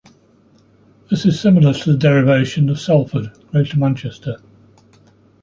[1.11, 4.41] This is similar to the derivation of Salford, Greater Manchester.